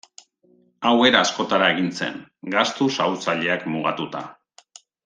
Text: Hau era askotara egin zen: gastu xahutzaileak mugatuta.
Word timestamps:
Hau 0.87 0.93
era 1.09 1.21
askotara 1.25 1.67
egin 1.75 1.91
zen: 2.01 2.17
gastu 2.57 2.89
xahutzaileak 2.99 3.71
mugatuta. 3.77 4.27